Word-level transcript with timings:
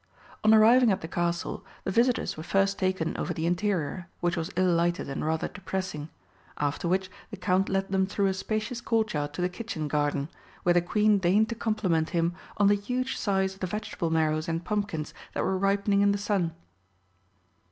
On 0.43 0.51
arriving 0.51 0.91
at 0.91 1.01
the 1.01 1.07
Castle 1.07 1.63
the 1.83 1.91
visitors 1.91 2.35
were 2.35 2.41
first 2.41 2.79
taken 2.79 3.15
over 3.17 3.35
the 3.35 3.45
interior, 3.45 4.07
which 4.19 4.35
was 4.35 4.49
ill 4.55 4.73
lighted 4.73 5.07
and 5.07 5.23
rather 5.23 5.47
depressing, 5.47 6.09
after 6.57 6.87
which 6.87 7.11
the 7.29 7.37
Count 7.37 7.69
led 7.69 7.89
them 7.91 8.07
through 8.07 8.25
a 8.25 8.33
spacious 8.33 8.81
courtyard 8.81 9.31
to 9.33 9.43
the 9.43 9.47
kitchen 9.47 9.87
garden, 9.87 10.27
where 10.63 10.73
the 10.73 10.81
Queen 10.81 11.19
deigned 11.19 11.49
to 11.49 11.53
compliment 11.53 12.09
him 12.17 12.33
on 12.57 12.65
the 12.65 12.73
huge 12.73 13.15
size 13.15 13.53
of 13.53 13.59
the 13.59 13.67
vegetable 13.67 14.09
marrows 14.09 14.49
and 14.49 14.65
pumpkins 14.65 15.13
that 15.33 15.43
were 15.43 15.55
ripening 15.55 16.01
in 16.01 16.11
the 16.13 16.17
sun. 16.17 16.51